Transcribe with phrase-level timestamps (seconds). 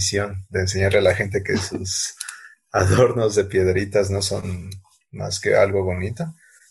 [0.00, 2.14] misión de enseñarle a la gente que sus
[2.72, 4.70] adornos de piedritas no son
[5.10, 6.24] más que algo bonito,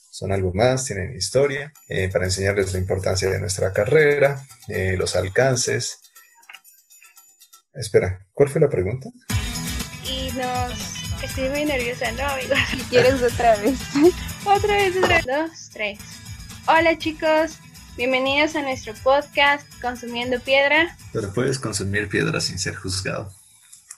[0.09, 5.15] son algo más, tienen historia, eh, para enseñarles la importancia de nuestra carrera, eh, los
[5.15, 5.99] alcances.
[7.73, 9.09] Espera, ¿cuál fue la pregunta?
[10.03, 10.97] Y nos...
[11.21, 12.57] Estoy muy nerviosa, ¿no, amigos?
[12.71, 13.77] Si quieres otra vez.
[14.45, 15.25] otra vez, otra vez.
[15.25, 15.99] Dos, tres.
[16.65, 17.59] Hola, chicos.
[17.99, 20.95] Bienvenidos a nuestro podcast Consumiendo Piedra.
[21.11, 23.27] Pero puedes consumir piedra sin ser juzgado.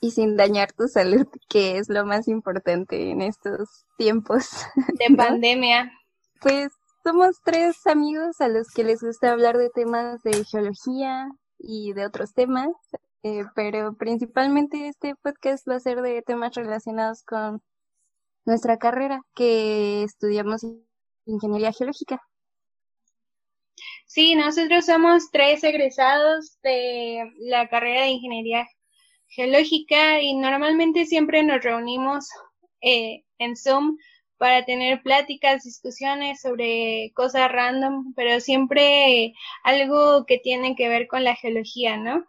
[0.01, 4.65] Y sin dañar tu salud, que es lo más importante en estos tiempos.
[4.97, 5.91] De pandemia.
[6.41, 6.71] Pues
[7.03, 12.07] somos tres amigos a los que les gusta hablar de temas de geología y de
[12.07, 12.69] otros temas,
[13.21, 17.61] eh, pero principalmente este podcast va a ser de temas relacionados con
[18.45, 20.65] nuestra carrera, que estudiamos
[21.27, 22.19] ingeniería geológica.
[24.13, 28.67] Sí, nosotros somos tres egresados de la carrera de ingeniería
[29.29, 32.27] geológica y normalmente siempre nos reunimos
[32.81, 33.97] eh, en Zoom
[34.37, 41.23] para tener pláticas, discusiones sobre cosas random, pero siempre algo que tiene que ver con
[41.23, 42.25] la geología, ¿no?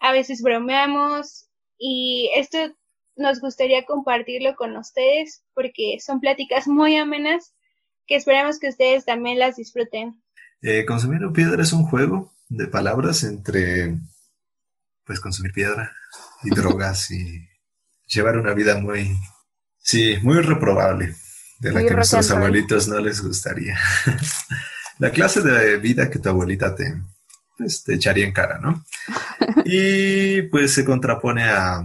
[0.00, 1.46] A veces bromeamos
[1.78, 2.58] y esto
[3.16, 7.54] nos gustaría compartirlo con ustedes porque son pláticas muy amenas
[8.06, 10.21] que esperamos que ustedes también las disfruten.
[10.62, 13.98] Eh, consumir piedra es un juego de palabras entre,
[15.04, 15.92] pues, consumir piedra
[16.44, 17.48] y drogas y
[18.06, 19.18] llevar una vida muy,
[19.80, 21.16] sí, muy reprobable,
[21.58, 23.76] de la que a nuestros abuelitos no les gustaría.
[24.98, 26.94] la clase de vida que tu abuelita te,
[27.58, 28.84] pues, te echaría en cara, ¿no?
[29.64, 31.82] Y pues se contrapone a,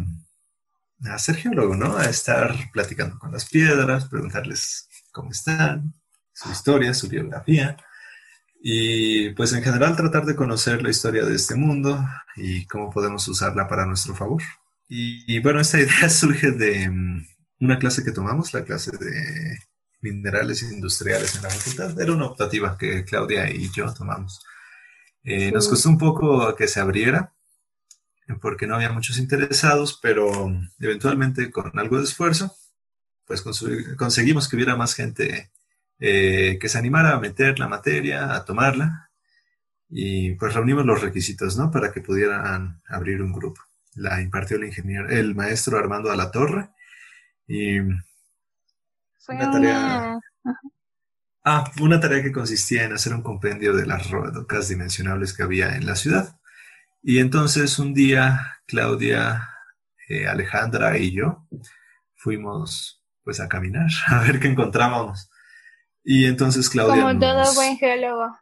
[1.06, 1.98] a ser geólogo, ¿no?
[1.98, 5.94] A estar platicando con las piedras, preguntarles cómo están,
[6.34, 7.78] su historia, su biografía.
[8.62, 12.04] Y pues en general tratar de conocer la historia de este mundo
[12.36, 14.42] y cómo podemos usarla para nuestro favor.
[14.90, 17.28] Y, bueno, esta idea surge de mm,
[17.62, 19.60] una clase que tomamos, la clase de
[20.02, 22.00] minerales industriales en la facultad.
[22.00, 24.40] Era una optativa que Claudia y yo tomamos.
[25.24, 27.34] Eh, nos costó un poco que se abriera
[28.42, 32.56] porque no había muchos interesados, pero eventualmente con algo de esfuerzo,
[33.26, 33.44] pues
[33.98, 35.52] conseguimos que hubiera más gente
[36.00, 39.10] eh, que se animara a meter la materia, a tomarla,
[39.90, 41.72] y pues reunimos los requisitos, ¿no?
[41.72, 43.62] Para que pudieran abrir un grupo.
[43.96, 46.70] La impartió el ingeniero, el maestro Armando Alatorre,
[47.48, 47.80] y
[49.20, 50.20] Fue una tarea...
[51.50, 55.78] Ah, una tarea que consistía en hacer un compendio de las rocas dimensionables que había
[55.78, 56.38] en la ciudad.
[57.02, 59.48] Y entonces un día Claudia,
[60.10, 61.48] eh, Alejandra y yo
[62.16, 65.30] fuimos pues a caminar, a ver qué encontrábamos.
[66.10, 67.02] Y entonces Claudia.
[67.04, 68.34] Como todo buen geólogo.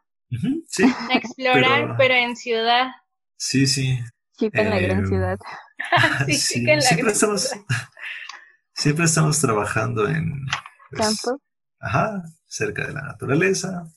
[0.68, 0.84] sí.
[1.10, 2.14] Explorar, pero...
[2.14, 2.92] en ciudad.
[3.36, 3.98] Sí, sí.
[4.38, 5.38] Chica en la gran Eh, ciudad.
[6.26, 7.64] sí, sí, chica en la siempre gran estamos, ciudad.
[8.72, 10.46] siempre estamos trabajando en
[10.90, 11.42] pues, Campo.
[11.80, 13.88] Ajá, cerca de la naturaleza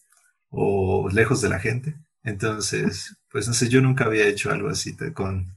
[0.50, 1.96] o lejos de la gente.
[2.24, 5.56] Entonces, pues no sé, yo nunca había hecho algo así te- con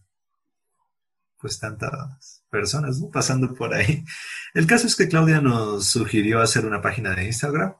[1.41, 3.09] pues tantas personas ¿no?
[3.11, 4.05] pasando por ahí.
[4.53, 7.75] El caso es que Claudia nos sugirió hacer una página de Instagram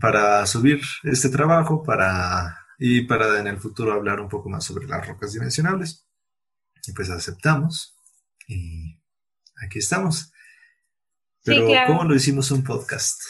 [0.00, 4.86] para subir este trabajo para y para en el futuro hablar un poco más sobre
[4.88, 6.06] las rocas dimensionables.
[6.86, 7.96] Y pues aceptamos
[8.48, 8.98] y
[9.64, 10.32] aquí estamos.
[11.44, 11.86] Sí, Pero claro.
[11.88, 13.20] ¿cómo lo hicimos un podcast?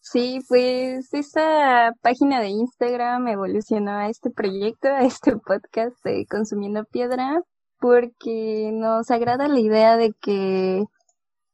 [0.00, 6.84] Sí, pues esa página de Instagram evolucionó a este proyecto, a este podcast de Consumiendo
[6.84, 7.40] Piedra,
[7.78, 10.84] porque nos agrada la idea de que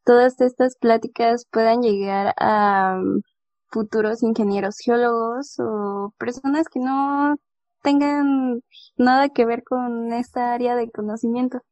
[0.04, 3.22] todas estas pláticas puedan llegar a um,
[3.72, 7.36] futuros ingenieros geólogos o personas que no
[7.82, 8.62] tengan
[8.96, 11.62] nada que ver con esta área de conocimiento,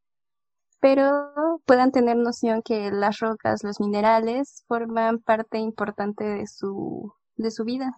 [0.81, 7.51] pero puedan tener noción que las rocas, los minerales forman parte importante de su de
[7.51, 7.93] su vida,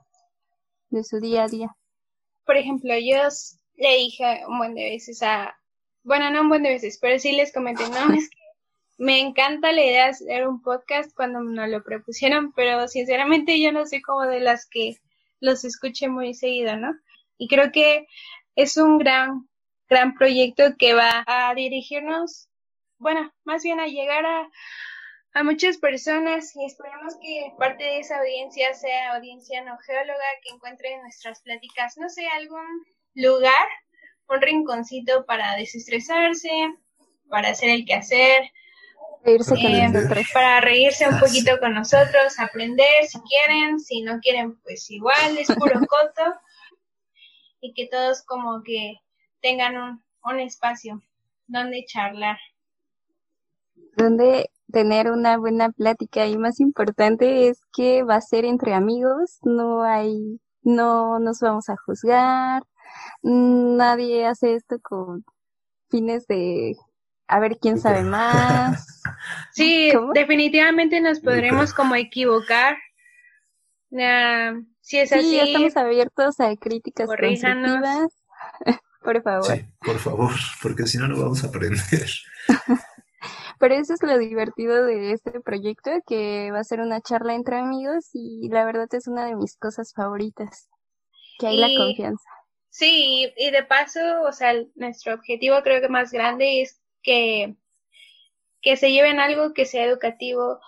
[0.91, 1.77] de su día a día.
[2.45, 3.17] Por ejemplo, yo
[3.77, 5.55] le dije un buen de veces a,
[6.05, 8.42] bueno, no un buen de veces, pero sí les comenté, no, es que
[9.03, 13.73] me encanta la idea de hacer un podcast cuando nos lo propusieron, pero sinceramente yo
[13.73, 14.97] no soy como de las que
[15.41, 16.95] los escuche muy seguido, ¿no?
[17.37, 18.07] Y creo que
[18.55, 19.49] es un gran,
[19.89, 22.49] gran proyecto que va a dirigirnos,
[22.99, 24.49] bueno, más bien a llegar a,
[25.35, 30.15] a muchas personas y esperemos que parte de esa audiencia sea audiencia no geóloga
[30.45, 33.67] que encuentre en nuestras pláticas, no sé, algún lugar,
[34.29, 36.51] un rinconcito para desestresarse,
[37.29, 38.45] para hacer el quehacer,
[39.25, 40.27] Reírse con Eh, nosotros.
[40.33, 45.39] para reírse un Ah, poquito con nosotros, aprender si quieren, si no quieren, pues igual,
[45.39, 46.23] es puro coto,
[47.61, 48.97] y que todos como que
[49.41, 51.03] tengan un, un espacio
[51.47, 52.39] donde charlar.
[53.97, 56.27] Donde tener una buena plática.
[56.27, 61.69] Y más importante es que va a ser entre amigos, no hay, no nos vamos
[61.69, 62.63] a juzgar,
[63.23, 65.25] nadie hace esto con
[65.91, 66.77] fines de
[67.33, 69.03] a ver quién sabe más.
[69.53, 72.77] Sí, definitivamente nos podremos como equivocar.
[74.81, 78.09] si es así, estamos abiertos a críticas constructivas.
[79.03, 79.45] por favor.
[79.45, 80.33] Sí, por favor,
[80.63, 82.09] porque si no, no vamos a aprender.
[83.59, 87.59] Pero eso es lo divertido de este proyecto, que va a ser una charla entre
[87.59, 90.69] amigos y la verdad es una de mis cosas favoritas,
[91.39, 92.29] que hay la confianza.
[92.71, 97.57] Sí, y de paso, o sea, nuestro objetivo creo que más grande es que,
[98.61, 100.61] que se lleven algo que sea educativo,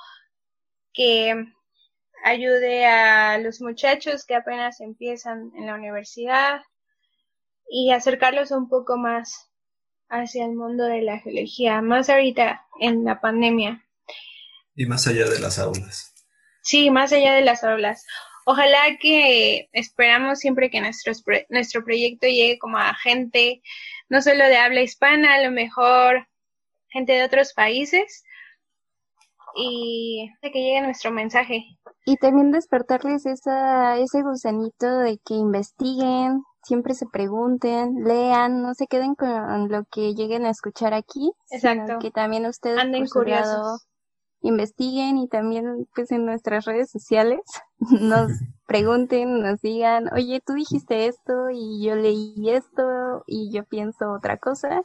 [0.92, 1.46] que
[2.24, 6.62] ayude a los muchachos que apenas empiezan en la universidad
[7.68, 9.50] y acercarlos un poco más
[10.08, 13.84] hacia el mundo de la geología, más ahorita en la pandemia.
[14.74, 16.14] Y más allá de las aulas.
[16.62, 18.06] Sí, más allá de las aulas.
[18.44, 21.12] Ojalá que esperamos siempre que nuestro,
[21.48, 23.62] nuestro proyecto llegue como a gente
[24.08, 26.28] no solo de habla hispana, a lo mejor
[26.88, 28.24] gente de otros países
[29.56, 31.64] y de que llegue nuestro mensaje.
[32.04, 38.86] Y también despertarles esa, ese gusanito de que investiguen, siempre se pregunten, lean, no se
[38.86, 41.98] queden con lo que lleguen a escuchar aquí, Exacto.
[41.98, 43.86] que también ustedes anden curiosos
[44.44, 47.40] investiguen y también pues en nuestras redes sociales
[47.78, 48.30] nos
[48.66, 54.36] pregunten, nos digan, oye, tú dijiste esto y yo leí esto y yo pienso otra
[54.36, 54.82] cosa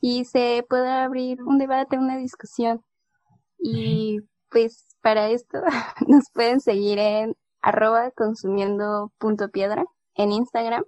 [0.00, 2.84] y se pueda abrir un debate, una discusión.
[3.58, 5.58] Y pues para esto
[6.06, 9.84] nos pueden seguir en arroba consumiendo punto piedra
[10.16, 10.84] en Instagram.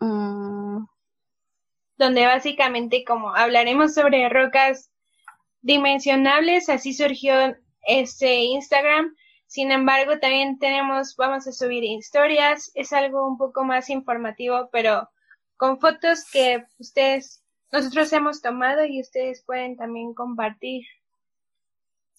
[0.00, 0.86] Mm.
[1.98, 4.90] Donde básicamente como hablaremos sobre rocas
[5.64, 7.56] dimensionables, así surgió
[7.86, 9.14] este Instagram.
[9.46, 15.08] Sin embargo, también tenemos, vamos a subir historias, es algo un poco más informativo, pero
[15.56, 20.84] con fotos que ustedes, nosotros hemos tomado y ustedes pueden también compartir.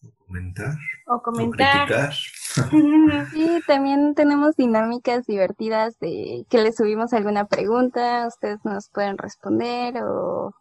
[0.04, 0.76] O comentar.
[1.08, 2.14] O comentar.
[3.34, 10.02] sí, también tenemos dinámicas divertidas de que les subimos alguna pregunta, ustedes nos pueden responder
[10.04, 10.54] o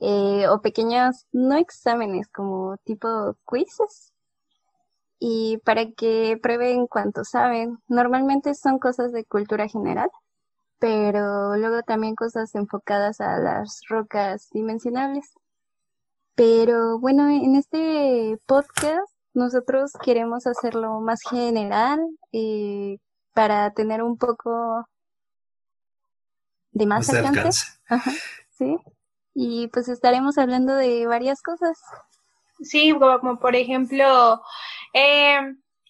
[0.00, 4.12] eh, o pequeños, no exámenes, como tipo quizzes,
[5.18, 7.78] y para que prueben cuánto saben.
[7.88, 10.10] Normalmente son cosas de cultura general,
[10.78, 15.32] pero luego también cosas enfocadas a las rocas dimensionables.
[16.36, 22.00] Pero bueno, en este podcast nosotros queremos hacerlo más general
[22.32, 22.98] eh,
[23.34, 24.86] para tener un poco
[26.70, 27.66] de más, alcance.
[28.50, 28.76] sí
[29.40, 31.78] y pues estaremos hablando de varias cosas.
[32.60, 34.42] Sí, como por ejemplo,
[34.92, 35.38] eh,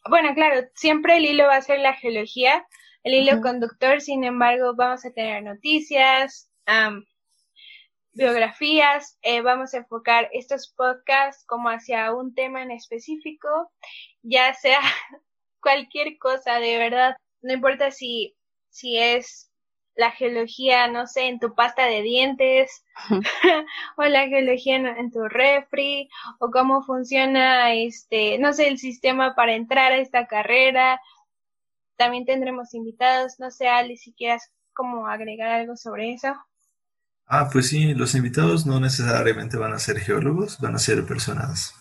[0.06, 2.66] bueno, claro, siempre el hilo va a ser la geología,
[3.04, 6.50] el hilo conductor, sin embargo, vamos a tener noticias,
[8.12, 13.72] biografías, eh, vamos a enfocar estos podcasts como hacia un tema en específico,
[14.20, 14.80] ya sea
[15.62, 18.36] cualquier cosa, de verdad, no importa si,
[18.68, 19.47] si es
[19.98, 22.84] la geología, no sé, en tu pasta de dientes,
[23.96, 29.54] o la geología en, tu refri, o cómo funciona, este, no sé, el sistema para
[29.54, 31.00] entrar a esta carrera.
[31.96, 36.28] También tendremos invitados, no sé, Ali, si quieras como agregar algo sobre eso.
[37.26, 41.74] Ah, pues sí, los invitados no necesariamente van a ser geólogos, van a ser personas,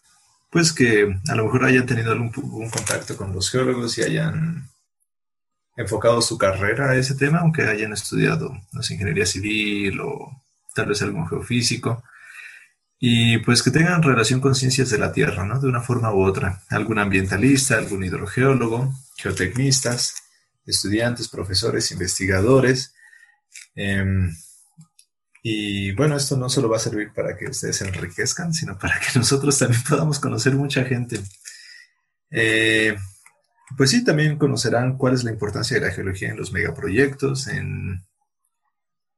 [0.49, 4.67] pues que a lo mejor hayan tenido algún, algún contacto con los geólogos y hayan
[5.77, 10.43] enfocado su carrera a ese tema, aunque hayan estudiado no ingeniería civil o
[10.75, 12.03] tal vez algún geofísico,
[12.99, 15.59] y pues que tengan relación con ciencias de la Tierra, ¿no?
[15.59, 16.63] De una forma u otra.
[16.69, 20.15] Algún ambientalista, algún hidrogeólogo, geotecnistas,
[20.65, 22.95] estudiantes, profesores, investigadores.
[23.75, 24.35] Em,
[25.43, 28.99] y bueno, esto no solo va a servir para que ustedes se enriquezcan, sino para
[28.99, 31.19] que nosotros también podamos conocer mucha gente.
[32.31, 32.97] Eh,
[33.77, 38.01] pues sí, también conocerán cuál es la importancia de la geología en los megaproyectos, en,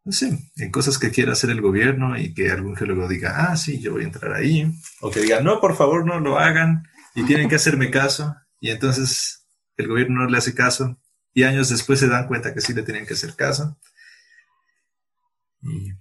[0.04, 3.56] no sé, en cosas que quiera hacer el gobierno y que algún geólogo diga, ah,
[3.56, 6.84] sí, yo voy a entrar ahí, o que diga, no, por favor, no lo hagan
[7.16, 9.46] y tienen que hacerme caso, y entonces
[9.78, 11.00] el gobierno no le hace caso,
[11.34, 13.78] y años después se dan cuenta que sí le tienen que hacer caso.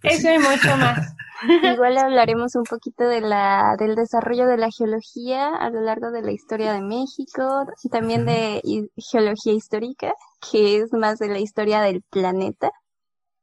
[0.00, 1.15] Pues Eso y mucho más.
[1.42, 6.23] Igual hablaremos un poquito de la, del desarrollo de la geología a lo largo de
[6.23, 8.61] la historia de México y también de
[8.97, 10.12] geología histórica,
[10.50, 12.71] que es más de la historia del planeta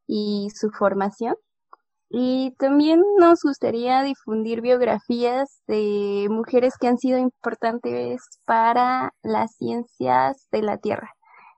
[0.07, 1.35] y su formación.
[2.09, 10.47] Y también nos gustaría difundir biografías de mujeres que han sido importantes para las ciencias
[10.51, 11.11] de la Tierra,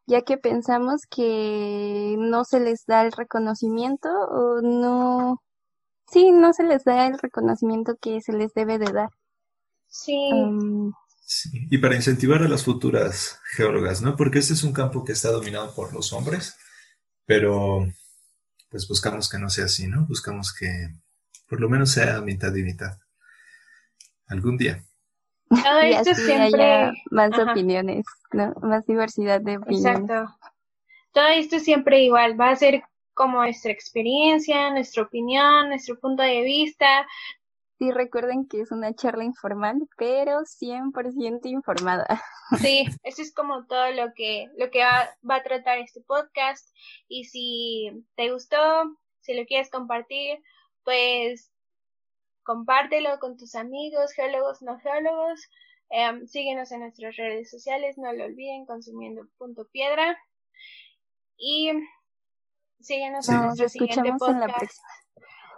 [0.07, 5.41] ya que pensamos que no se les da el reconocimiento o no,
[6.09, 9.09] sí, no se les da el reconocimiento que se les debe de dar.
[9.87, 10.29] Sí.
[11.25, 11.67] sí.
[11.69, 14.15] Y para incentivar a las futuras geólogas, ¿no?
[14.15, 16.57] Porque este es un campo que está dominado por los hombres,
[17.25, 17.85] pero
[18.69, 20.05] pues buscamos que no sea así, ¿no?
[20.07, 20.89] Buscamos que
[21.47, 22.97] por lo menos sea mitad y mitad.
[24.27, 24.83] Algún día.
[25.49, 28.53] Todo esto siempre más opiniones, ¿no?
[28.61, 30.01] Más diversidad de opiniones.
[30.01, 30.37] Exacto.
[31.13, 32.83] Todo esto siempre igual, va a ser
[33.17, 37.05] como nuestra experiencia, nuestra opinión, nuestro punto de vista,
[37.79, 42.07] Sí, recuerden que es una charla informal, pero 100% informada.
[42.71, 46.73] Sí, eso es como todo lo que, lo que va, va, a tratar este podcast.
[47.07, 48.57] Y si te gustó,
[49.19, 50.41] si lo quieres compartir,
[50.83, 51.51] pues
[52.43, 55.41] compártelo con tus amigos, geólogos, no geólogos.
[55.89, 60.17] Em, síguenos en nuestras redes sociales, no lo olviden, consumiendo punto piedra.
[61.37, 61.71] Y
[62.87, 64.79] síguenos en nuestro siguiente podcast.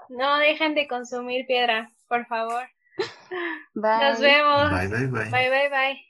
[0.10, 2.68] No dejen de consumir piedra por favor.
[3.76, 4.10] Bye.
[4.10, 4.72] Nos vemos.
[4.72, 5.30] Bye, bye, bye.
[5.30, 6.06] Bye, bye, bye.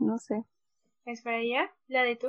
[0.00, 0.44] No sé.
[1.06, 1.72] ¿Es para allá?
[1.88, 2.28] ¿La de tu?